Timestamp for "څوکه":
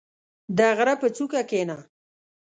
1.15-1.41